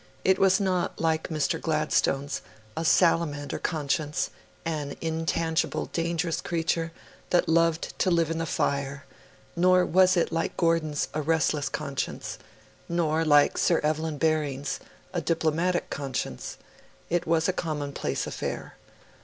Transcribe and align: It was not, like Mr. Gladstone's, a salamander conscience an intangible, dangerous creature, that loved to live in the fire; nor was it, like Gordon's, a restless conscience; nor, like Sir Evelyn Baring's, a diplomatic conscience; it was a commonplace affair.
It 0.25 0.39
was 0.39 0.59
not, 0.59 0.99
like 0.99 1.27
Mr. 1.27 1.61
Gladstone's, 1.61 2.41
a 2.75 2.83
salamander 2.83 3.59
conscience 3.59 4.31
an 4.65 4.95
intangible, 4.99 5.91
dangerous 5.93 6.41
creature, 6.41 6.91
that 7.29 7.47
loved 7.47 7.93
to 7.99 8.09
live 8.09 8.31
in 8.31 8.39
the 8.39 8.47
fire; 8.47 9.05
nor 9.55 9.85
was 9.85 10.17
it, 10.17 10.31
like 10.31 10.57
Gordon's, 10.57 11.07
a 11.13 11.21
restless 11.21 11.69
conscience; 11.69 12.39
nor, 12.89 13.23
like 13.23 13.59
Sir 13.59 13.79
Evelyn 13.83 14.17
Baring's, 14.17 14.79
a 15.13 15.21
diplomatic 15.21 15.91
conscience; 15.91 16.57
it 17.11 17.27
was 17.27 17.47
a 17.47 17.53
commonplace 17.53 18.25
affair. 18.25 18.77